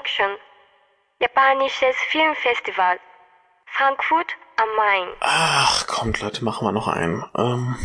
Connection. 0.00 0.36
Japanisches 1.20 1.96
Filmfestival. 2.10 2.98
Frankfurt 3.66 4.32
am 4.56 4.68
Main. 4.76 5.08
Ach, 5.20 5.86
kommt 5.86 6.20
Leute, 6.20 6.42
machen 6.44 6.66
wir 6.66 6.72
noch 6.72 6.88
einen. 6.88 7.24
Ähm, 7.36 7.76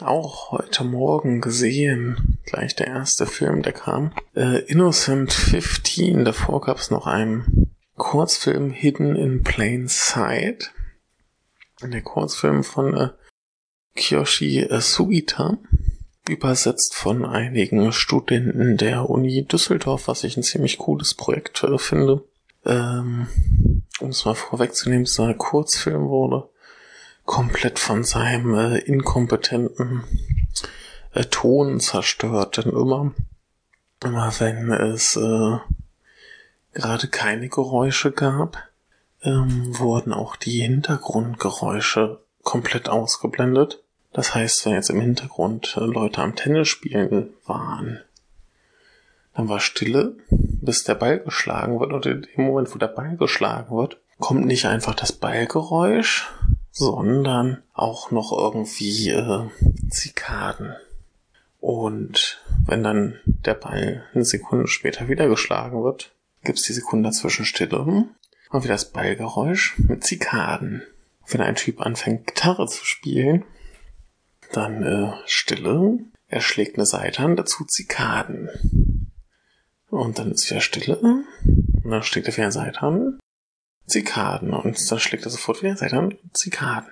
auch 0.00 0.50
heute 0.50 0.84
Morgen 0.84 1.40
gesehen. 1.40 2.40
Gleich 2.44 2.74
der 2.74 2.88
erste 2.88 3.26
Film, 3.26 3.62
der 3.62 3.72
kam. 3.72 4.12
Äh, 4.34 4.64
Innocent 4.64 5.32
15. 5.32 6.24
Davor 6.24 6.60
gab 6.60 6.78
es 6.78 6.90
noch 6.90 7.06
einen 7.06 7.72
Kurzfilm 7.96 8.70
Hidden 8.70 9.14
in 9.14 9.44
Plain 9.44 9.86
Sight. 9.86 10.72
Der 11.82 12.02
Kurzfilm 12.02 12.64
von 12.64 12.96
äh, 12.96 13.08
Kiyoshi 13.94 14.60
äh, 14.60 14.80
Sugita. 14.80 15.58
Übersetzt 16.30 16.94
von 16.94 17.24
einigen 17.24 17.90
Studenten 17.90 18.76
der 18.76 19.10
Uni 19.10 19.44
Düsseldorf, 19.44 20.06
was 20.06 20.22
ich 20.22 20.36
ein 20.36 20.44
ziemlich 20.44 20.78
cooles 20.78 21.14
Projekt 21.14 21.64
äh, 21.64 21.76
finde. 21.76 22.22
Ähm, 22.64 23.26
um 23.98 24.10
es 24.10 24.24
mal 24.24 24.36
vorwegzunehmen, 24.36 25.06
dieser 25.06 25.34
Kurzfilm 25.34 26.08
wurde 26.08 26.48
komplett 27.24 27.80
von 27.80 28.04
seinem 28.04 28.54
äh, 28.54 28.78
inkompetenten 28.78 30.04
äh, 31.14 31.24
Ton 31.24 31.80
zerstört. 31.80 32.58
Denn 32.58 32.70
immer, 32.70 33.12
immer 34.04 34.32
wenn 34.38 34.70
es 34.70 35.16
äh, 35.16 35.56
gerade 36.74 37.08
keine 37.08 37.48
Geräusche 37.48 38.12
gab, 38.12 38.56
ähm, 39.24 39.76
wurden 39.78 40.12
auch 40.12 40.36
die 40.36 40.60
Hintergrundgeräusche 40.60 42.20
komplett 42.44 42.88
ausgeblendet. 42.88 43.82
Das 44.12 44.34
heißt, 44.34 44.66
wenn 44.66 44.72
jetzt 44.72 44.90
im 44.90 45.00
Hintergrund 45.00 45.76
äh, 45.76 45.84
Leute 45.84 46.20
am 46.22 46.34
Tennis 46.34 46.68
spielen 46.68 47.30
waren, 47.46 48.00
dann 49.34 49.48
war 49.48 49.60
Stille, 49.60 50.16
bis 50.30 50.84
der 50.84 50.96
Ball 50.96 51.20
geschlagen 51.20 51.78
wird. 51.78 51.92
Und 51.92 52.06
in 52.06 52.22
dem 52.22 52.44
Moment, 52.44 52.74
wo 52.74 52.78
der 52.78 52.88
Ball 52.88 53.16
geschlagen 53.16 53.76
wird, 53.76 53.98
kommt 54.18 54.46
nicht 54.46 54.66
einfach 54.66 54.94
das 54.94 55.12
Ballgeräusch, 55.12 56.28
sondern 56.72 57.62
auch 57.72 58.10
noch 58.10 58.32
irgendwie 58.36 59.10
äh, 59.10 59.48
Zikaden. 59.88 60.74
Und 61.60 62.42
wenn 62.66 62.82
dann 62.82 63.18
der 63.24 63.54
Ball 63.54 64.04
eine 64.14 64.24
Sekunde 64.24 64.66
später 64.66 65.08
wieder 65.08 65.28
geschlagen 65.28 65.82
wird, 65.82 66.12
gibt's 66.42 66.62
die 66.62 66.72
Sekunde 66.72 67.10
dazwischen 67.10 67.44
Stille 67.44 67.78
und 67.78 68.64
wieder 68.64 68.74
das 68.74 68.90
Ballgeräusch 68.90 69.78
mit 69.78 70.04
Zikaden. 70.04 70.82
Wenn 71.28 71.42
ein 71.42 71.54
Typ 71.54 71.80
anfängt, 71.80 72.26
Gitarre 72.26 72.66
zu 72.66 72.84
spielen, 72.84 73.44
dann 74.52 74.82
äh, 74.82 75.12
Stille, 75.26 75.98
er 76.28 76.40
schlägt 76.40 76.76
eine 76.76 76.86
Seite 76.86 77.22
an, 77.22 77.36
dazu 77.36 77.64
Zikaden. 77.64 79.10
Und 79.88 80.18
dann 80.18 80.30
ist 80.30 80.48
wieder 80.48 80.60
Stille, 80.60 80.98
und 80.98 81.90
dann 81.90 82.02
schlägt 82.02 82.28
er 82.28 82.34
wieder 82.34 82.44
eine 82.44 82.52
Seite 82.52 82.82
an, 82.82 83.18
Zikaden. 83.86 84.52
Und 84.52 84.90
dann 84.90 84.98
schlägt 85.00 85.24
er 85.24 85.30
sofort 85.30 85.62
wieder 85.62 85.76
Seite 85.76 85.96
an, 85.96 86.14
Zikaden. 86.32 86.90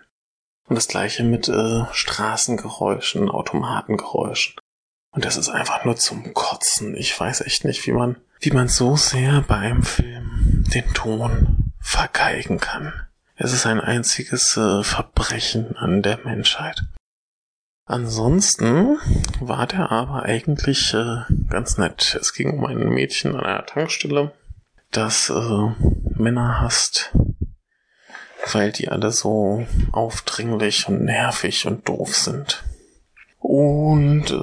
Und 0.64 0.77
das 0.77 0.89
gleiche 0.89 1.25
mit 1.25 1.48
äh, 1.48 1.84
Straßengeräuschen, 1.92 3.31
Automatengeräuschen. 3.31 4.56
Und 5.12 5.25
das 5.25 5.36
ist 5.36 5.48
einfach 5.48 5.84
nur 5.84 5.97
zum 5.97 6.34
Kotzen. 6.34 6.95
Ich 6.95 7.19
weiß 7.19 7.41
echt 7.42 7.64
nicht, 7.64 7.86
wie 7.86 7.92
man, 7.92 8.17
wie 8.41 8.51
man 8.51 8.69
so 8.69 8.97
sehr 8.97 9.41
beim 9.42 9.83
Film 9.83 10.64
den 10.75 10.92
Ton 10.92 11.73
vergeigen 11.81 12.59
kann. 12.59 12.92
Es 13.36 13.53
ist 13.53 13.67
ein 13.67 13.81
einziges 13.81 14.56
äh, 14.56 14.83
Verbrechen 14.83 15.77
an 15.77 16.03
der 16.03 16.19
Menschheit. 16.19 16.83
Ansonsten 17.89 18.98
war 19.41 19.67
der 19.67 19.91
aber 19.91 20.25
eigentlich 20.25 20.92
äh, 20.92 21.22
ganz 21.48 21.78
nett. 21.78 22.19
Es 22.20 22.34
ging 22.34 22.50
um 22.50 22.67
ein 22.67 22.91
Mädchen 22.91 23.34
an 23.34 23.41
einer 23.41 23.64
Tankstelle, 23.64 24.34
das 24.91 25.30
äh, 25.30 25.70
Männer 26.14 26.61
hasst, 26.61 27.17
weil 28.53 28.73
die 28.73 28.89
alle 28.89 29.11
so 29.11 29.67
aufdringlich 29.90 30.86
und 30.86 31.02
nervig 31.02 31.67
und 31.67 31.89
doof 31.89 32.14
sind. 32.14 32.63
Und 33.39 34.36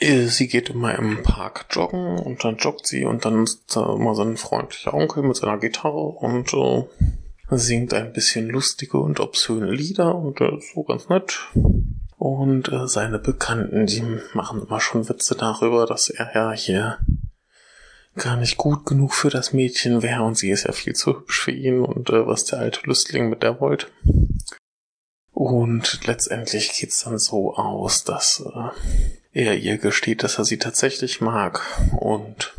äh, 0.00 0.26
sie 0.26 0.48
geht 0.48 0.70
immer 0.70 0.98
im 0.98 1.22
Park 1.22 1.66
joggen 1.70 2.18
und 2.18 2.42
dann 2.42 2.56
joggt 2.56 2.88
sie 2.88 3.04
und 3.04 3.24
dann 3.24 3.44
ist 3.44 3.76
da 3.76 3.94
immer 3.94 4.16
so 4.16 4.22
ein 4.22 4.38
freundlicher 4.38 4.92
Onkel 4.92 5.22
mit 5.22 5.36
seiner 5.36 5.58
Gitarre 5.58 6.00
und 6.00 6.52
äh, 6.52 6.84
singt 7.50 7.94
ein 7.94 8.12
bisschen 8.12 8.48
lustige 8.48 8.98
und 8.98 9.20
obszöne 9.20 9.70
Lieder 9.70 10.16
und 10.16 10.40
äh, 10.40 10.58
so 10.74 10.82
ganz 10.82 11.08
nett. 11.08 11.38
Und 12.24 12.72
äh, 12.72 12.88
seine 12.88 13.18
Bekannten, 13.18 13.84
die 13.84 14.02
machen 14.32 14.62
immer 14.66 14.80
schon 14.80 15.10
Witze 15.10 15.34
darüber, 15.34 15.84
dass 15.84 16.08
er 16.08 16.34
ja 16.34 16.52
hier 16.52 16.96
gar 18.14 18.38
nicht 18.38 18.56
gut 18.56 18.86
genug 18.86 19.12
für 19.12 19.28
das 19.28 19.52
Mädchen 19.52 20.02
wäre 20.02 20.22
und 20.22 20.38
sie 20.38 20.48
ist 20.48 20.64
ja 20.64 20.72
viel 20.72 20.94
zu 20.94 21.18
hübsch 21.18 21.42
für 21.42 21.50
ihn 21.50 21.82
und 21.82 22.08
äh, 22.08 22.26
was 22.26 22.46
der 22.46 22.60
alte 22.60 22.80
Lüstling 22.84 23.28
mit 23.28 23.42
der 23.42 23.60
wollte. 23.60 23.88
Und 25.32 26.00
letztendlich 26.06 26.72
geht's 26.72 27.04
dann 27.04 27.18
so 27.18 27.56
aus, 27.56 28.04
dass 28.04 28.42
äh, 28.42 28.70
er 29.38 29.58
ihr 29.58 29.76
gesteht, 29.76 30.22
dass 30.22 30.38
er 30.38 30.46
sie 30.46 30.58
tatsächlich 30.58 31.20
mag 31.20 31.60
und 32.00 32.54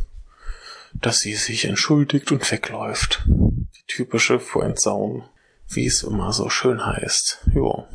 dass 0.93 1.17
sie 1.17 1.33
sich 1.33 1.65
entschuldigt 1.65 2.31
und 2.31 2.51
wegläuft. 2.51 3.23
Die 3.25 3.85
typische 3.87 4.39
Friendzone, 4.39 5.27
wie 5.69 5.87
es 5.87 6.03
immer 6.03 6.33
so 6.33 6.51
schön 6.51 6.85
heißt. 6.85 7.39
Jo. 7.51 7.87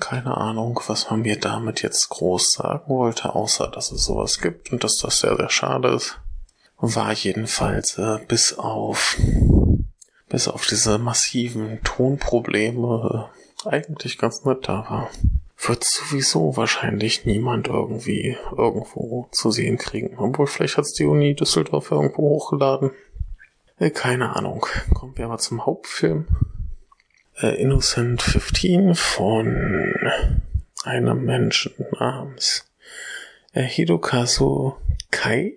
Keine 0.00 0.36
Ahnung, 0.36 0.80
was 0.86 1.10
man 1.10 1.20
mir 1.22 1.38
damit 1.38 1.82
jetzt 1.82 2.08
groß 2.08 2.52
sagen 2.52 2.88
wollte, 2.88 3.34
außer 3.34 3.68
dass 3.68 3.92
es 3.92 4.04
sowas 4.04 4.40
gibt 4.40 4.72
und 4.72 4.82
dass 4.82 4.96
das 4.96 5.20
sehr, 5.20 5.36
sehr 5.36 5.50
schade 5.50 5.88
ist. 5.88 6.18
War 6.78 7.12
jedenfalls 7.12 7.98
äh, 7.98 8.18
bis 8.26 8.58
auf 8.58 9.18
bis 10.30 10.48
auf 10.48 10.64
diese 10.66 10.98
massiven 10.98 11.82
Tonprobleme 11.82 13.30
äh, 13.66 13.68
eigentlich 13.68 14.16
ganz 14.16 14.44
nett 14.44 14.66
da 14.68 14.86
war. 14.88 15.10
Wird 15.58 15.84
sowieso 15.84 16.56
wahrscheinlich 16.56 17.26
niemand 17.26 17.68
irgendwie 17.68 18.38
irgendwo 18.56 19.28
zu 19.32 19.50
sehen 19.50 19.76
kriegen. 19.76 20.16
Obwohl 20.18 20.46
vielleicht 20.46 20.78
hat's 20.78 20.94
die 20.94 21.04
Uni 21.04 21.34
Düsseldorf 21.34 21.90
irgendwo 21.90 22.22
hochgeladen. 22.22 22.92
Äh, 23.78 23.90
keine 23.90 24.34
Ahnung. 24.34 24.64
Kommen 24.94 25.18
wir 25.18 25.26
aber 25.26 25.38
zum 25.38 25.66
Hauptfilm 25.66 26.26
Innocent 27.48 28.22
15 28.22 28.94
von 28.94 30.10
einem 30.84 31.24
Menschen 31.24 31.72
namens 31.98 32.70
äh, 33.52 33.62
Hidokazu 33.62 34.76
Kai, 35.10 35.54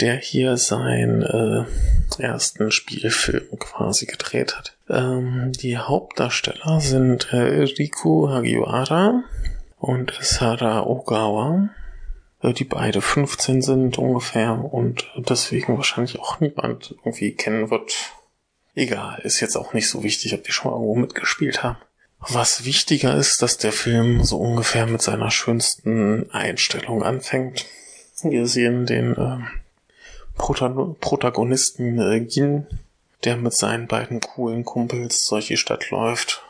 der 0.00 0.16
hier 0.16 0.56
seinen 0.56 1.22
äh, 1.22 2.22
ersten 2.22 2.70
Spielfilm 2.70 3.58
quasi 3.58 4.06
gedreht 4.06 4.56
hat. 4.56 4.76
Ähm, 4.88 5.52
die 5.52 5.78
Hauptdarsteller 5.78 6.80
sind 6.80 7.32
äh, 7.32 7.62
Riku 7.62 8.28
Hagiwara 8.28 9.22
und 9.78 10.12
Sara 10.20 10.84
Ogawa, 10.84 11.70
äh, 12.42 12.52
die 12.52 12.64
beide 12.64 13.00
15 13.00 13.62
sind 13.62 13.98
ungefähr 13.98 14.52
und 14.52 15.10
deswegen 15.16 15.76
wahrscheinlich 15.76 16.18
auch 16.18 16.40
niemand 16.40 16.92
irgendwie 17.04 17.32
kennen 17.32 17.70
wird, 17.70 17.94
Egal, 18.74 19.20
ist 19.22 19.40
jetzt 19.40 19.56
auch 19.56 19.72
nicht 19.72 19.88
so 19.88 20.02
wichtig, 20.02 20.34
ob 20.34 20.42
die 20.44 20.52
schon 20.52 20.70
mal 20.70 20.76
irgendwo 20.76 20.96
mitgespielt 20.96 21.62
haben. 21.62 21.78
Was 22.18 22.64
wichtiger 22.64 23.14
ist, 23.16 23.42
dass 23.42 23.58
der 23.58 23.72
Film 23.72 24.24
so 24.24 24.38
ungefähr 24.38 24.86
mit 24.86 25.02
seiner 25.02 25.30
schönsten 25.30 26.30
Einstellung 26.30 27.02
anfängt. 27.02 27.66
Wir 28.22 28.46
sehen 28.46 28.86
den 28.86 29.14
äh, 29.14 29.38
Prota 30.36 30.68
Protagonisten 31.00 32.00
äh, 32.00 32.26
Gin, 32.26 32.66
der 33.24 33.36
mit 33.36 33.54
seinen 33.54 33.86
beiden 33.86 34.20
coolen 34.20 34.64
Kumpels 34.64 35.26
durch 35.28 35.48
die 35.48 35.56
Stadt 35.56 35.90
läuft. 35.90 36.42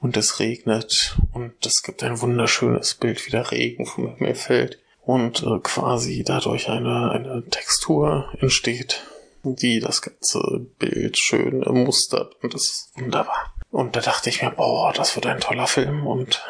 Und 0.00 0.16
es 0.16 0.38
regnet 0.38 1.18
und 1.32 1.54
es 1.66 1.82
gibt 1.82 2.02
ein 2.02 2.20
wunderschönes 2.20 2.94
Bild, 2.94 3.26
wie 3.26 3.30
der 3.30 3.50
Regen 3.50 3.84
vom 3.84 4.14
Himmel 4.14 4.34
fällt 4.34 4.78
und 5.02 5.42
äh, 5.42 5.58
quasi 5.62 6.22
dadurch 6.24 6.68
eine, 6.70 7.10
eine 7.10 7.44
Textur 7.50 8.32
entsteht, 8.40 9.02
die 9.42 9.80
das 9.80 10.02
ganze 10.02 10.40
Bild 10.78 11.18
schön 11.18 11.60
mustert 11.60 12.36
und 12.42 12.54
das 12.54 12.62
ist 12.62 12.92
wunderbar. 12.96 13.54
Und 13.70 13.96
da 13.96 14.00
dachte 14.00 14.28
ich 14.28 14.42
mir, 14.42 14.50
boah, 14.50 14.92
das 14.92 15.14
wird 15.14 15.26
ein 15.26 15.40
toller 15.40 15.66
Film 15.66 16.06
und 16.06 16.42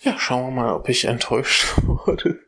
ja, 0.00 0.18
schauen 0.18 0.54
wir 0.54 0.62
mal, 0.62 0.74
ob 0.74 0.88
ich 0.88 1.06
enttäuscht 1.06 1.66
wurde. 1.86 2.38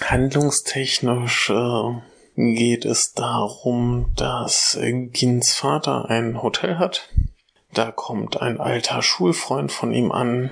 Handlungstechnisch 0.00 1.50
äh, 1.50 2.00
geht 2.36 2.84
es 2.84 3.12
darum, 3.12 4.12
dass 4.16 4.78
Gins 4.80 5.52
Vater 5.52 6.10
ein 6.10 6.42
Hotel 6.42 6.78
hat. 6.78 7.08
Da 7.72 7.90
kommt 7.90 8.40
ein 8.40 8.60
alter 8.60 9.02
Schulfreund 9.02 9.72
von 9.72 9.92
ihm 9.92 10.12
an 10.12 10.50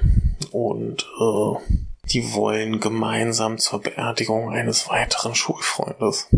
und 0.50 1.02
äh, 1.20 1.76
die 2.12 2.34
wollen 2.34 2.80
gemeinsam 2.80 3.58
zur 3.58 3.80
Beerdigung 3.80 4.50
eines 4.50 4.88
weiteren 4.88 5.34
Schulfreundes. 5.34 6.28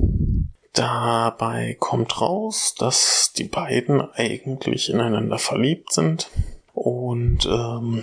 Dabei 0.74 1.76
kommt 1.78 2.20
raus, 2.20 2.74
dass 2.76 3.32
die 3.36 3.44
beiden 3.44 4.00
eigentlich 4.00 4.90
ineinander 4.90 5.38
verliebt 5.38 5.92
sind. 5.92 6.28
Und 6.72 7.46
ähm, 7.46 8.02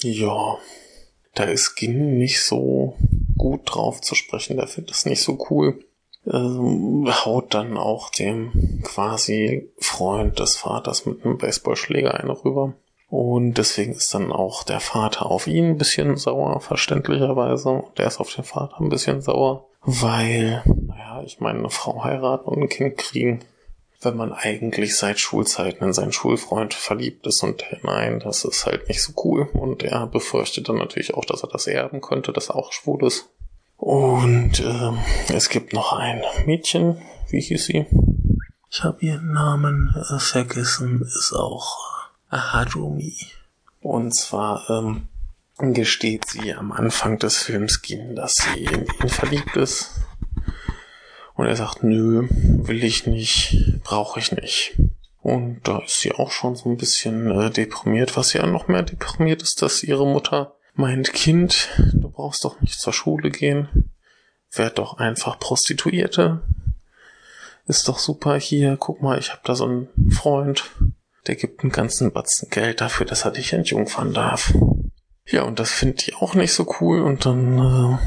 ja, 0.00 0.58
da 1.34 1.44
ist 1.44 1.76
Gin 1.76 2.18
nicht 2.18 2.42
so 2.42 2.96
gut 3.38 3.62
drauf 3.66 4.00
zu 4.00 4.16
sprechen. 4.16 4.56
Der 4.56 4.66
findet 4.66 4.96
es 4.96 5.06
nicht 5.06 5.22
so 5.22 5.46
cool. 5.48 5.78
ähm, 6.26 7.06
haut 7.24 7.54
dann 7.54 7.76
auch 7.76 8.10
dem 8.10 8.80
quasi 8.82 9.70
Freund 9.78 10.40
des 10.40 10.56
Vaters 10.56 11.06
mit 11.06 11.24
einem 11.24 11.38
Baseballschläger 11.38 12.14
eine 12.14 12.32
rüber. 12.44 12.74
Und 13.16 13.58
deswegen 13.58 13.92
ist 13.92 14.12
dann 14.12 14.32
auch 14.32 14.64
der 14.64 14.80
Vater 14.80 15.26
auf 15.26 15.46
ihn 15.46 15.66
ein 15.66 15.78
bisschen 15.78 16.16
sauer, 16.16 16.60
verständlicherweise. 16.60 17.84
Der 17.96 18.08
ist 18.08 18.18
auf 18.18 18.34
den 18.34 18.42
Vater 18.42 18.80
ein 18.80 18.88
bisschen 18.88 19.22
sauer, 19.22 19.68
weil, 19.82 20.64
naja, 20.66 21.22
ich 21.24 21.38
meine, 21.38 21.60
eine 21.60 21.70
Frau 21.70 22.02
heiraten 22.02 22.48
und 22.48 22.60
ein 22.60 22.68
Kind 22.68 22.96
kriegen, 22.96 23.44
wenn 24.02 24.16
man 24.16 24.32
eigentlich 24.32 24.96
seit 24.96 25.20
Schulzeiten 25.20 25.84
in 25.84 25.92
seinen 25.92 26.10
Schulfreund 26.10 26.74
verliebt 26.74 27.24
ist 27.28 27.44
und 27.44 27.62
nein, 27.84 28.18
das 28.18 28.44
ist 28.44 28.66
halt 28.66 28.88
nicht 28.88 29.00
so 29.00 29.12
cool. 29.22 29.48
Und 29.52 29.84
er 29.84 30.08
befürchtet 30.08 30.68
dann 30.68 30.78
natürlich 30.78 31.14
auch, 31.14 31.24
dass 31.24 31.44
er 31.44 31.50
das 31.50 31.68
erben 31.68 32.00
könnte, 32.00 32.32
das 32.32 32.50
auch 32.50 32.72
schwul 32.72 33.06
ist. 33.06 33.28
Und 33.76 34.58
ähm, 34.58 34.98
es 35.32 35.50
gibt 35.50 35.72
noch 35.72 35.92
ein 35.92 36.20
Mädchen, 36.46 37.00
wie 37.28 37.40
hieß 37.40 37.64
sie? 37.64 37.86
Ich 38.72 38.82
habe 38.82 39.06
ihren 39.06 39.32
Namen 39.32 39.94
äh, 39.94 40.18
vergessen, 40.18 41.00
ist 41.00 41.32
auch 41.32 41.93
Ahadumi. 42.34 43.16
Und 43.80 44.14
zwar 44.14 44.68
ähm, 44.68 45.08
gesteht 45.58 46.26
sie 46.28 46.52
am 46.54 46.72
Anfang 46.72 47.18
des 47.18 47.38
Films 47.38 47.82
Gin, 47.82 48.16
dass 48.16 48.34
sie 48.34 48.64
in 48.64 48.86
ihn 49.02 49.08
verliebt 49.08 49.56
ist. 49.56 50.00
Und 51.34 51.46
er 51.46 51.56
sagt, 51.56 51.82
nö, 51.82 52.28
will 52.30 52.84
ich 52.84 53.06
nicht, 53.06 53.80
brauche 53.82 54.20
ich 54.20 54.32
nicht. 54.32 54.76
Und 55.22 55.60
da 55.64 55.78
ist 55.78 56.00
sie 56.00 56.12
auch 56.12 56.30
schon 56.30 56.54
so 56.54 56.68
ein 56.68 56.76
bisschen 56.76 57.30
äh, 57.30 57.50
deprimiert. 57.50 58.16
Was 58.16 58.32
ja 58.34 58.46
noch 58.46 58.68
mehr 58.68 58.82
deprimiert 58.82 59.42
ist, 59.42 59.62
dass 59.62 59.82
ihre 59.82 60.06
Mutter 60.06 60.54
meint, 60.74 61.12
Kind, 61.12 61.70
du 61.92 62.10
brauchst 62.10 62.44
doch 62.44 62.60
nicht 62.60 62.78
zur 62.78 62.92
Schule 62.92 63.30
gehen. 63.30 63.90
Werd 64.52 64.78
doch 64.78 64.98
einfach 64.98 65.38
Prostituierte. 65.38 66.42
Ist 67.66 67.88
doch 67.88 67.98
super 67.98 68.38
hier. 68.38 68.76
Guck 68.76 69.02
mal, 69.02 69.18
ich 69.18 69.30
habe 69.30 69.40
da 69.44 69.54
so 69.54 69.64
einen 69.64 69.88
Freund. 70.10 70.64
Der 71.26 71.36
gibt 71.36 71.62
einen 71.62 71.72
ganzen 71.72 72.12
Batzen 72.12 72.50
Geld 72.50 72.80
dafür, 72.80 73.06
dass 73.06 73.24
er 73.24 73.30
dich 73.30 73.52
entjungfern 73.52 74.12
darf. 74.12 74.52
Ja, 75.26 75.42
und 75.42 75.58
das 75.58 75.70
findet 75.70 76.06
die 76.06 76.14
auch 76.14 76.34
nicht 76.34 76.52
so 76.52 76.66
cool 76.80 77.00
und 77.00 77.24
dann 77.24 77.58
äh, 77.58 77.98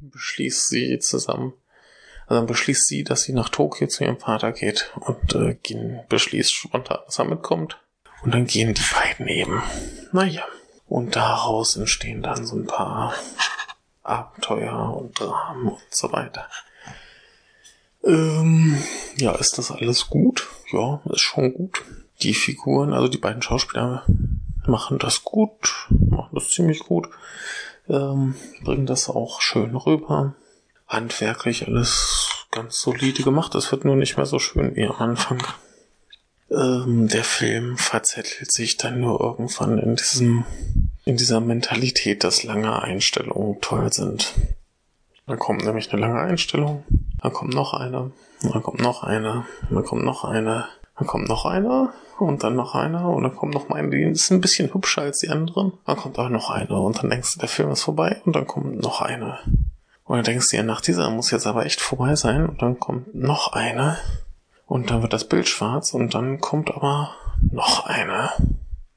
beschließt 0.00 0.68
sie 0.68 0.98
zusammen, 1.00 1.54
also 2.26 2.40
dann 2.40 2.46
beschließt 2.46 2.86
sie, 2.86 3.04
dass 3.04 3.22
sie 3.22 3.32
nach 3.32 3.48
Tokio 3.48 3.88
zu 3.88 4.04
ihrem 4.04 4.18
Vater 4.18 4.52
geht 4.52 4.92
und 4.94 5.34
äh, 5.34 5.56
Gin 5.62 6.00
beschließt 6.08 6.52
spontan, 6.52 6.98
dass 7.04 7.18
er 7.18 7.24
mitkommt. 7.24 7.78
Und 8.22 8.32
dann 8.32 8.46
gehen 8.46 8.74
die 8.74 8.94
beiden 8.94 9.26
eben. 9.26 9.62
Naja. 10.12 10.44
Und 10.86 11.16
daraus 11.16 11.76
entstehen 11.76 12.22
dann 12.22 12.46
so 12.46 12.56
ein 12.56 12.66
paar 12.66 13.14
Abenteuer 14.02 14.96
und 14.96 15.18
Dramen 15.18 15.68
und 15.68 15.82
so 15.90 16.12
weiter. 16.12 16.48
Ähm, 18.04 18.82
ja, 19.16 19.32
ist 19.32 19.58
das 19.58 19.70
alles 19.70 20.08
gut? 20.08 20.48
Ja, 20.72 21.00
ist 21.10 21.20
schon 21.20 21.52
gut. 21.54 21.82
Die 22.22 22.34
Figuren, 22.34 22.92
also 22.92 23.08
die 23.08 23.18
beiden 23.18 23.42
Schauspieler 23.42 24.04
machen 24.66 24.98
das 24.98 25.24
gut, 25.24 25.88
machen 25.90 26.30
das 26.34 26.50
ziemlich 26.50 26.80
gut, 26.80 27.08
ähm, 27.88 28.34
bringen 28.62 28.86
das 28.86 29.08
auch 29.08 29.40
schön 29.40 29.74
rüber. 29.74 30.34
Handwerklich 30.86 31.66
alles 31.66 32.46
ganz 32.50 32.80
solide 32.80 33.22
gemacht. 33.22 33.54
Es 33.54 33.72
wird 33.72 33.84
nur 33.84 33.96
nicht 33.96 34.16
mehr 34.16 34.26
so 34.26 34.38
schön 34.38 34.76
wie 34.76 34.86
am 34.86 34.96
Anfang. 34.96 35.42
Ähm, 36.50 37.08
der 37.08 37.24
Film 37.24 37.78
verzettelt 37.78 38.52
sich 38.52 38.76
dann 38.76 39.00
nur 39.00 39.20
irgendwann 39.20 39.78
in 39.78 39.96
diesem, 39.96 40.44
in 41.04 41.16
dieser 41.16 41.40
Mentalität, 41.40 42.24
dass 42.24 42.44
lange 42.44 42.80
Einstellungen 42.82 43.60
toll 43.60 43.92
sind. 43.92 44.34
Dann 45.26 45.38
kommt 45.38 45.64
nämlich 45.64 45.90
eine 45.90 46.00
lange 46.00 46.20
Einstellung, 46.20 46.84
dann 47.22 47.32
kommt 47.32 47.54
noch 47.54 47.74
eine, 47.74 48.12
dann 48.42 48.62
kommt 48.62 48.80
noch 48.80 49.02
eine, 49.02 49.46
dann 49.70 49.84
kommt 49.84 50.04
noch 50.04 50.24
eine, 50.24 50.66
dann 51.02 51.08
kommt 51.08 51.28
noch 51.28 51.46
eine 51.46 51.92
und 52.20 52.44
dann 52.44 52.54
noch 52.54 52.76
eine 52.76 53.08
und 53.08 53.24
dann 53.24 53.34
kommt 53.34 53.54
noch 53.54 53.68
mal 53.68 53.80
eine, 53.80 53.90
die 53.90 54.04
ist 54.04 54.30
ein 54.30 54.40
bisschen 54.40 54.72
hübscher 54.72 55.02
als 55.02 55.18
die 55.18 55.30
anderen. 55.30 55.72
Dann 55.84 55.96
kommt 55.96 56.16
auch 56.16 56.28
noch 56.28 56.48
eine 56.48 56.78
und 56.78 57.02
dann 57.02 57.10
denkst 57.10 57.34
du, 57.34 57.40
der 57.40 57.48
Film 57.48 57.70
ist 57.72 57.82
vorbei 57.82 58.22
und 58.24 58.36
dann 58.36 58.46
kommt 58.46 58.80
noch 58.80 59.02
eine. 59.02 59.40
Und 60.04 60.18
dann 60.18 60.24
denkst 60.24 60.50
du 60.50 60.56
ja, 60.56 60.62
nach 60.62 60.80
dieser 60.80 61.10
muss 61.10 61.32
jetzt 61.32 61.48
aber 61.48 61.66
echt 61.66 61.80
vorbei 61.80 62.14
sein 62.14 62.48
und 62.48 62.62
dann 62.62 62.78
kommt 62.78 63.12
noch 63.16 63.52
eine 63.52 63.98
und 64.66 64.90
dann 64.90 65.02
wird 65.02 65.12
das 65.12 65.26
Bild 65.26 65.48
schwarz 65.48 65.92
und 65.92 66.14
dann 66.14 66.40
kommt 66.40 66.70
aber 66.72 67.16
noch 67.50 67.84
eine. 67.84 68.30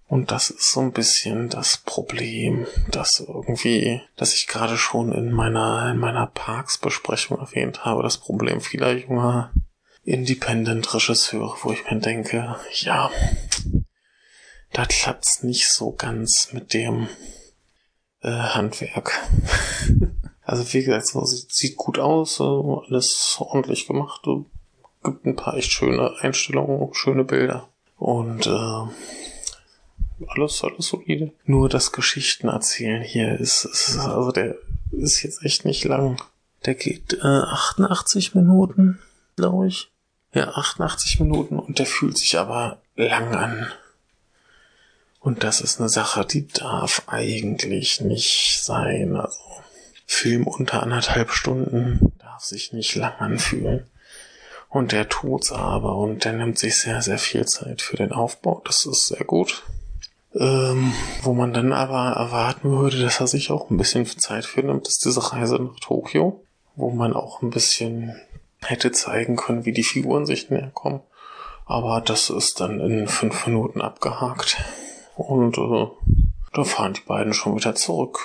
Und 0.07 0.29
das 0.29 0.51
ist 0.51 0.71
so 0.71 0.81
ein 0.81 0.91
bisschen 0.91 1.49
das 1.49 1.77
Problem, 1.77 2.67
dass 2.91 3.19
irgendwie, 3.19 3.99
dass 4.15 4.35
ich 4.35 4.45
gerade 4.45 4.77
schon 4.77 5.11
in 5.11 5.31
meiner, 5.31 5.89
in 5.89 5.97
meiner 5.97 6.27
Parks-Besprechung 6.27 7.39
erwähnt 7.39 7.83
habe, 7.83 8.03
das 8.03 8.19
Problem 8.19 8.61
vieler 8.61 8.91
junger 8.91 9.49
Independent-Regisseure, 10.05 11.57
wo 11.63 11.71
ich 11.71 11.89
mir 11.89 11.99
denke, 11.99 12.55
ja, 12.71 13.11
da 14.71 14.85
klappt's 14.85 15.43
nicht 15.43 15.69
so 15.69 15.91
ganz 15.91 16.49
mit 16.51 16.73
dem 16.73 17.07
äh, 18.21 18.29
Handwerk. 18.29 19.11
also 20.43 20.73
wie 20.73 20.83
gesagt, 20.83 21.07
so 21.07 21.25
sieht, 21.25 21.51
sieht 21.51 21.75
gut 21.75 21.97
aus, 21.97 22.39
alles 22.39 23.37
ordentlich 23.39 23.87
gemacht, 23.87 24.21
gibt 25.03 25.25
ein 25.25 25.35
paar 25.35 25.55
echt 25.55 25.71
schöne 25.71 26.13
Einstellungen, 26.19 26.93
schöne 26.93 27.23
Bilder 27.23 27.69
und 27.97 28.45
äh, 28.47 28.89
alles, 30.27 30.63
alles 30.63 30.87
solide. 30.87 31.31
Nur 31.45 31.69
das 31.69 31.91
Geschichten 31.91 32.47
erzählen 32.47 33.01
hier 33.01 33.39
ist, 33.39 33.65
ist 33.65 33.97
also 33.97 34.31
der 34.31 34.55
ist 34.91 35.23
jetzt 35.23 35.43
echt 35.43 35.65
nicht 35.65 35.83
lang. 35.85 36.21
Der 36.65 36.75
geht 36.75 37.13
äh, 37.13 37.25
88 37.25 38.35
Minuten, 38.35 38.99
glaube 39.35 39.67
ich. 39.67 39.91
Ja, 40.35 40.49
88 40.49 41.21
Minuten 41.21 41.57
und 41.57 41.79
der 41.79 41.85
fühlt 41.85 42.17
sich 42.17 42.37
aber 42.37 42.81
lang 42.97 43.33
an. 43.33 43.71
Und 45.21 45.45
das 45.45 45.61
ist 45.61 45.79
eine 45.79 45.87
Sache, 45.87 46.25
die 46.25 46.45
darf 46.45 47.03
eigentlich 47.07 48.01
nicht 48.01 48.61
sein. 48.61 49.15
Also 49.15 49.39
Film 50.05 50.45
unter 50.45 50.83
anderthalb 50.83 51.31
Stunden 51.31 52.11
darf 52.19 52.43
sich 52.43 52.73
nicht 52.73 52.95
lang 52.95 53.13
anfühlen. 53.17 53.87
Und 54.67 54.91
der 54.91 55.07
tut's 55.07 55.53
aber 55.53 55.95
und 55.95 56.25
der 56.25 56.33
nimmt 56.33 56.59
sich 56.59 56.81
sehr, 56.81 57.01
sehr 57.01 57.17
viel 57.17 57.45
Zeit 57.45 57.81
für 57.81 57.95
den 57.95 58.11
Aufbau. 58.11 58.61
Das 58.65 58.85
ist 58.85 59.07
sehr 59.07 59.23
gut. 59.23 59.63
Ähm, 60.33 60.91
wo 61.21 61.33
man 61.33 61.53
dann 61.53 61.71
aber 61.71 62.13
erwarten 62.19 62.71
würde, 62.71 63.01
dass 63.01 63.21
er 63.21 63.27
sich 63.27 63.51
auch 63.51 63.69
ein 63.69 63.77
bisschen 63.77 64.05
Zeit 64.05 64.43
für 64.43 64.63
nimmt, 64.63 64.89
ist 64.89 65.05
diese 65.05 65.31
Reise 65.31 65.55
nach 65.63 65.79
Tokio, 65.79 66.43
wo 66.75 66.91
man 66.91 67.13
auch 67.13 67.41
ein 67.41 67.51
bisschen 67.51 68.19
hätte 68.61 68.91
zeigen 68.91 69.35
können, 69.35 69.65
wie 69.65 69.73
die 69.73 69.83
Figuren 69.83 70.25
sich 70.25 70.49
näher 70.49 70.71
kommen. 70.73 71.01
Aber 71.65 72.01
das 72.01 72.29
ist 72.29 72.59
dann 72.59 72.79
in 72.79 73.07
fünf 73.07 73.47
Minuten 73.47 73.81
abgehakt. 73.81 74.57
Und 75.15 75.57
äh, 75.57 75.87
da 76.53 76.63
fahren 76.63 76.93
die 76.93 77.01
beiden 77.01 77.33
schon 77.33 77.55
wieder 77.55 77.75
zurück. 77.75 78.19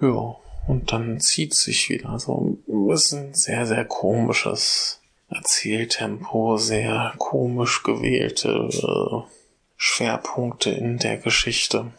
Ja, 0.00 0.36
und 0.66 0.92
dann 0.92 1.20
zieht 1.20 1.54
sich 1.54 1.88
wieder. 1.88 2.10
Also 2.10 2.58
ist 2.92 3.12
ein 3.12 3.34
sehr, 3.34 3.66
sehr 3.66 3.84
komisches 3.84 5.00
Erzähltempo, 5.28 6.56
sehr 6.56 7.14
komisch 7.18 7.82
gewählte 7.82 8.68
äh, 8.70 9.30
Schwerpunkte 9.76 10.70
in 10.70 10.98
der 10.98 11.16
Geschichte. 11.16 11.92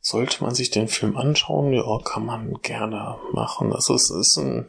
Sollte 0.00 0.44
man 0.44 0.54
sich 0.54 0.70
den 0.70 0.88
Film 0.88 1.16
anschauen, 1.16 1.72
ja, 1.72 1.98
kann 2.04 2.26
man 2.26 2.60
gerne 2.60 3.16
machen. 3.32 3.72
Also 3.72 3.94
es 3.94 4.10
ist 4.10 4.36
ein 4.36 4.66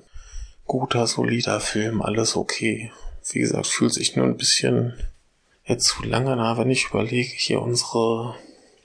guter, 0.65 1.07
solider 1.07 1.59
Film, 1.59 2.01
alles 2.01 2.35
okay. 2.35 2.91
Wie 3.31 3.39
gesagt, 3.39 3.67
fühlt 3.67 3.93
sich 3.93 4.15
nur 4.15 4.25
ein 4.25 4.37
bisschen 4.37 4.93
jetzt 5.63 5.85
zu 5.85 6.03
lange 6.03 6.33
an, 6.33 6.57
wenn 6.57 6.69
ich 6.69 6.89
überlege, 6.89 7.33
hier 7.35 7.61
unsere 7.61 8.35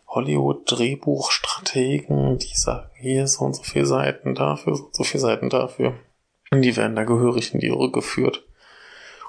Hollywood-Drehbuchstrategen, 0.08 2.38
die 2.38 2.54
sagen 2.54 2.88
hier 2.94 3.28
so 3.28 3.44
und 3.44 3.54
so 3.54 3.62
viele 3.62 3.87
Seiten 3.87 4.34
dafür, 4.34 4.76
so, 4.76 4.90
so 4.92 5.04
viele 5.04 5.20
Seiten 5.20 5.50
dafür. 5.50 5.94
Und 6.50 6.62
die 6.62 6.76
werden 6.76 6.96
da 6.96 7.04
gehörig 7.04 7.54
in 7.54 7.60
die 7.60 7.68
Irre 7.68 7.90
geführt. 7.90 8.44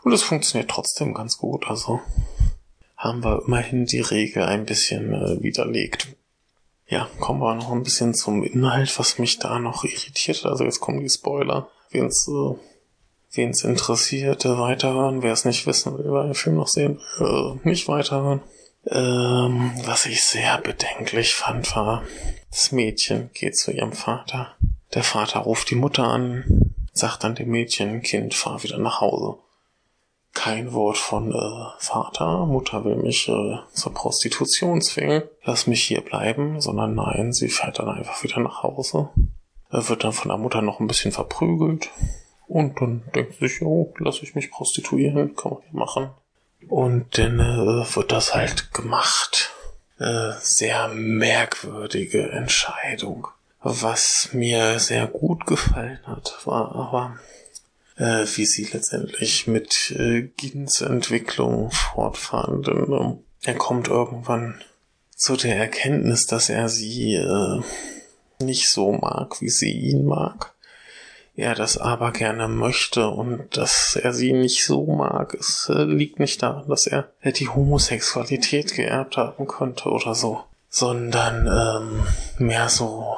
Und 0.04 0.12
es 0.12 0.24
funktioniert 0.24 0.72
trotzdem 0.72 1.14
ganz 1.14 1.38
gut, 1.38 1.70
also 1.70 2.02
haben 2.98 3.24
wir 3.24 3.44
immerhin 3.46 3.86
die 3.86 4.00
Regel 4.00 4.44
ein 4.44 4.66
bisschen 4.66 5.14
äh, 5.14 5.42
widerlegt. 5.42 6.08
Ja, 6.88 7.08
kommen 7.20 7.42
wir 7.42 7.54
noch 7.56 7.72
ein 7.72 7.84
bisschen 7.84 8.14
zum 8.14 8.44
Inhalt, 8.44 8.98
was 9.00 9.18
mich 9.18 9.40
da 9.40 9.60
noch 9.60 9.86
irritiert. 9.86 10.46
Also 10.46 10.66
jetzt 10.66 10.82
kommen 10.82 11.00
die 11.00 11.10
Spoiler. 11.10 11.70
Wen's, 11.92 12.28
äh, 12.28 12.56
wen's 13.36 13.64
interessiert, 13.64 14.46
äh, 14.46 14.58
weiterhören. 14.58 15.22
Wer 15.22 15.34
es 15.34 15.46
nicht 15.46 15.68
wissen 15.68 15.98
will, 15.98 16.12
wer 16.12 16.24
den 16.24 16.34
Film 16.34 16.56
noch 16.56 16.68
sehen, 16.68 17.00
äh, 17.20 17.68
nicht 17.68 17.88
weiterhören. 17.88 18.42
Ähm, 18.88 19.74
was 19.86 20.06
ich 20.06 20.24
sehr 20.24 20.58
bedenklich 20.58 21.36
fand, 21.36 21.76
war, 21.76 22.04
das 22.50 22.72
Mädchen 22.72 23.30
geht 23.34 23.58
zu 23.58 23.72
ihrem 23.72 23.94
Vater. 23.94 24.56
Der 24.94 25.04
Vater 25.04 25.40
ruft 25.40 25.70
die 25.70 25.76
Mutter 25.76 26.04
an, 26.04 26.74
sagt 26.92 27.24
dann 27.24 27.36
dem 27.36 27.50
Mädchen, 27.50 28.02
Kind, 28.02 28.34
fahr 28.34 28.64
wieder 28.64 28.80
nach 28.80 29.00
Hause 29.00 29.38
kein 30.34 30.74
Wort 30.74 30.98
von 30.98 31.32
äh, 31.34 31.66
Vater, 31.78 32.46
Mutter 32.46 32.86
will 32.86 32.96
mich 32.96 33.28
äh, 33.28 33.58
zur 33.74 33.94
Prostitution 33.94 34.82
zwingen, 34.82 35.24
lass 35.44 35.68
mich 35.68 35.84
hier 35.84 36.02
bleiben, 36.02 36.62
sondern 36.62 36.96
nein, 36.96 37.34
sie 37.34 37.50
fährt 37.50 37.80
dann 37.80 37.90
einfach 37.90 38.24
wieder 38.24 38.40
nach 38.40 38.64
Hause. 38.64 39.10
Er 39.72 39.88
wird 39.88 40.04
dann 40.04 40.14
von 40.14 40.30
der 40.30 40.38
Mutter 40.38 40.62
noch 40.62 40.80
ein 40.80 40.88
bisschen 40.88 41.12
verprügelt 41.12 41.90
Und 42.48 42.82
dann 42.82 43.04
denkt 43.16 43.36
sie 43.40 43.48
sich, 43.48 43.62
oh, 43.62 43.94
lass 44.00 44.22
ich 44.22 44.36
mich 44.36 44.52
prostituieren, 44.52 45.36
kann 45.36 45.54
man 45.54 45.62
ja 45.62 45.70
machen. 45.72 46.10
Und 46.68 47.18
dann 47.18 47.40
äh, 47.40 47.96
wird 47.96 48.12
das 48.12 48.36
halt 48.36 48.74
gemacht. 48.74 49.52
Äh, 50.00 50.34
sehr 50.40 50.90
merkwürdige 50.90 52.30
Entscheidung. 52.32 53.28
Was 53.62 54.30
mir 54.34 54.80
sehr 54.80 55.08
gut 55.08 55.46
gefallen 55.46 56.00
hat, 56.06 56.40
war 56.46 56.76
aber, 56.76 57.20
äh, 57.98 58.26
wie 58.36 58.46
sie 58.46 58.66
letztendlich 58.66 59.48
mit 59.48 59.92
äh, 59.92 60.24
Gins 60.36 60.82
Entwicklung 60.82 61.72
fortfahren. 61.72 62.64
Denn 62.64 62.92
äh, 62.92 63.50
er 63.50 63.56
kommt 63.56 63.88
irgendwann 63.88 64.62
zu 65.16 65.38
der 65.38 65.56
Erkenntnis, 65.56 66.26
dass 66.26 66.50
er 66.50 66.68
sie 66.68 67.16
äh, 67.16 67.62
nicht 68.42 68.70
so 68.70 68.92
mag, 68.92 69.42
wie 69.42 69.50
sie 69.50 69.72
ihn 69.72 70.06
mag 70.06 70.54
er 71.36 71.56
das 71.56 71.78
aber 71.78 72.12
gerne 72.12 72.48
möchte 72.48 73.08
und 73.08 73.58
dass 73.58 73.96
er 73.96 74.14
sie 74.14 74.34
nicht 74.34 74.66
so 74.66 74.86
mag. 74.86 75.34
Es 75.34 75.70
äh, 75.70 75.84
liegt 75.84 76.20
nicht 76.20 76.44
daran, 76.44 76.68
dass 76.68 76.88
er 76.88 77.10
die 77.24 77.48
Homosexualität 77.48 78.74
geerbt 78.76 79.18
haben 79.18 79.48
könnte 79.48 79.90
oder 79.90 80.14
so, 80.14 80.44
sondern 80.70 81.48
ähm, 81.48 82.08
mehr 82.38 82.70
so, 82.70 83.18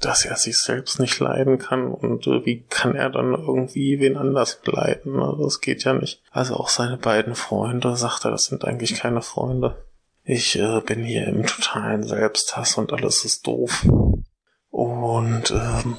dass 0.00 0.24
er 0.24 0.36
sich 0.36 0.58
selbst 0.58 0.98
nicht 0.98 1.18
leiden 1.20 1.58
kann 1.58 1.92
und 1.92 2.26
äh, 2.26 2.44
wie 2.44 2.64
kann 2.68 2.94
er 2.94 3.10
dann 3.10 3.32
irgendwie 3.32 4.00
wen 4.00 4.16
anders 4.16 4.60
leiden? 4.64 5.22
Also 5.22 5.44
das 5.44 5.60
geht 5.60 5.84
ja 5.84 5.92
nicht. 5.92 6.22
Also 6.30 6.54
auch 6.54 6.68
seine 6.68 6.96
beiden 6.96 7.34
Freunde, 7.34 7.96
sagt 7.96 8.24
er, 8.24 8.30
das 8.30 8.44
sind 8.44 8.64
eigentlich 8.64 8.94
keine 8.94 9.22
Freunde. 9.22 9.76
Ich 10.26 10.58
äh, 10.58 10.80
bin 10.80 11.04
hier 11.04 11.26
im 11.26 11.44
totalen 11.44 12.02
Selbsthass 12.02 12.78
und 12.78 12.94
alles 12.94 13.26
ist 13.26 13.46
doof. 13.46 13.86
Und 14.70 15.50
ähm, 15.50 15.96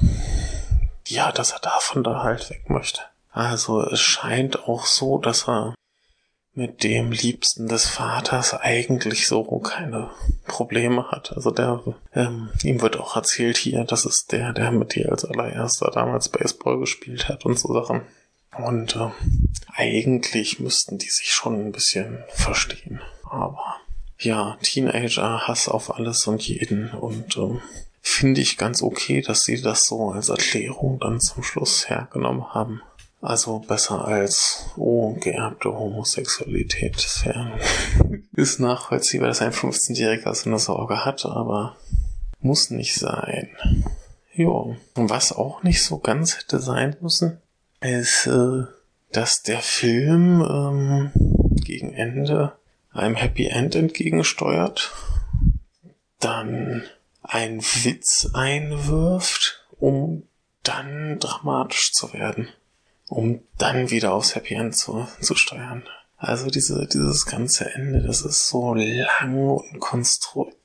ja, 1.06 1.30
dass 1.30 1.52
er 1.52 1.60
davon 1.60 2.02
da 2.02 2.24
halt 2.24 2.50
weg 2.50 2.68
möchte. 2.68 3.02
Also 3.30 3.82
es 3.82 4.00
scheint 4.00 4.68
auch 4.68 4.84
so, 4.86 5.18
dass 5.18 5.46
er 5.48 5.74
mit 6.54 6.82
dem 6.82 7.12
Liebsten 7.12 7.68
des 7.68 7.86
Vaters 7.86 8.54
eigentlich 8.54 9.28
so 9.28 9.44
keine 9.60 10.10
Probleme 10.46 11.10
hat. 11.10 11.32
Also 11.34 11.52
der, 11.52 11.84
ähm, 12.12 12.48
ihm 12.64 12.80
wird 12.80 12.98
auch 12.98 13.14
erzählt 13.14 13.58
hier, 13.58 13.84
das 13.84 14.06
ist 14.06 14.32
der, 14.32 14.52
der 14.52 14.72
mit 14.72 14.96
dir 14.96 15.12
als 15.12 15.24
allererster 15.24 15.90
damals 15.92 16.30
Baseball 16.30 16.80
gespielt 16.80 17.28
hat 17.28 17.44
und 17.44 17.58
so 17.60 17.72
Sachen. 17.72 18.02
Und 18.58 18.96
äh, 18.96 19.10
eigentlich 19.76 20.58
müssten 20.58 20.98
die 20.98 21.10
sich 21.10 21.30
schon 21.30 21.66
ein 21.66 21.72
bisschen 21.72 22.24
verstehen. 22.30 23.00
Aber 23.30 23.76
ja, 24.18 24.56
Teenager, 24.62 25.46
Hass 25.46 25.68
auf 25.68 25.94
alles 25.94 26.26
und 26.26 26.46
jeden 26.46 26.90
und 26.90 27.36
ähm, 27.36 27.60
finde 28.00 28.40
ich 28.40 28.56
ganz 28.56 28.82
okay, 28.82 29.20
dass 29.20 29.42
sie 29.42 29.60
das 29.60 29.82
so 29.84 30.10
als 30.10 30.28
Erklärung 30.28 31.00
dann 31.00 31.20
zum 31.20 31.42
Schluss 31.42 31.88
hergenommen 31.88 32.54
haben. 32.54 32.80
Also 33.20 33.58
besser 33.58 34.04
als, 34.04 34.66
oh, 34.76 35.14
geerbte 35.14 35.70
Homosexualität. 35.72 36.94
Das 36.96 37.24
wäre, 37.24 37.58
ist 38.36 38.60
nachvollziehbar, 38.60 39.28
dass 39.28 39.42
ein 39.42 39.52
15-Jähriger 39.52 40.32
so 40.34 40.48
eine 40.48 40.58
Sorge 40.58 41.04
hat, 41.04 41.26
aber 41.26 41.76
muss 42.40 42.70
nicht 42.70 42.94
sein. 42.94 43.48
Jo. 44.32 44.76
Und 44.94 45.10
was 45.10 45.32
auch 45.32 45.62
nicht 45.62 45.82
so 45.82 45.98
ganz 45.98 46.38
hätte 46.38 46.60
sein 46.60 46.96
müssen, 47.00 47.40
ist, 47.80 48.26
äh, 48.26 48.64
dass 49.10 49.42
der 49.42 49.60
Film 49.60 50.42
ähm, 50.42 51.10
gegen 51.64 51.92
Ende 51.94 52.52
einem 52.96 53.14
Happy 53.14 53.46
End 53.46 53.74
entgegensteuert. 53.74 54.92
Dann 56.20 56.84
einen 57.22 57.60
Witz 57.60 58.30
einwirft, 58.32 59.66
um 59.78 60.24
dann 60.62 61.18
dramatisch 61.18 61.92
zu 61.92 62.12
werden, 62.12 62.48
um 63.08 63.40
dann 63.58 63.90
wieder 63.90 64.12
aufs 64.12 64.34
Happy 64.34 64.54
End 64.54 64.76
zu, 64.76 65.06
zu 65.20 65.34
steuern. 65.34 65.84
Also 66.18 66.48
diese, 66.48 66.86
dieses 66.86 67.26
ganze 67.26 67.72
Ende, 67.74 68.02
das 68.02 68.22
ist 68.22 68.48
so 68.48 68.74
lang 68.74 69.48
und 69.50 69.80
konstruiert 69.80 70.56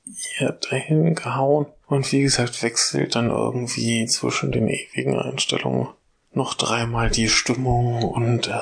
dahin 0.70 1.14
gehauen. 1.14 1.66
Und 1.86 2.10
wie 2.10 2.22
gesagt, 2.22 2.62
wechselt 2.62 3.14
dann 3.14 3.28
irgendwie 3.28 4.06
zwischen 4.06 4.50
den 4.50 4.68
ewigen 4.68 5.18
Einstellungen 5.18 5.88
noch 6.32 6.54
dreimal 6.54 7.10
die 7.10 7.28
Stimmung 7.28 8.02
und 8.02 8.48
äh, 8.48 8.60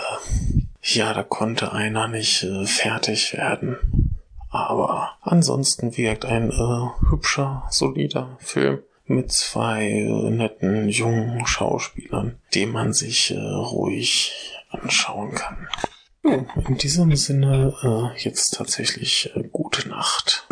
ja, 0.83 1.13
da 1.13 1.23
konnte 1.23 1.73
einer 1.73 2.09
nicht 2.09 2.43
äh, 2.43 2.67
fertig 2.67 3.35
werden. 3.35 4.19
Aber 4.51 5.17
ansonsten 5.23 5.97
wirkt 5.97 6.25
ein 6.25 6.51
äh, 6.51 7.11
hübscher, 7.11 7.67
solider 7.71 8.37
Film 8.41 8.81
mit 9.07 9.33
zwei 9.33 9.89
äh, 9.89 10.31
netten 10.31 10.89
jungen 10.89 11.47
Schauspielern, 11.47 12.37
den 12.55 12.71
man 12.71 12.93
sich 12.93 13.33
äh, 13.33 13.39
ruhig 13.39 14.33
anschauen 14.71 15.35
kann. 15.35 15.69
in 16.23 16.77
diesem 16.77 17.15
Sinne 17.17 17.75
äh, 17.83 18.19
jetzt 18.21 18.55
tatsächlich 18.55 19.31
äh, 19.35 19.43
gute 19.51 19.89
Nacht. 19.89 20.47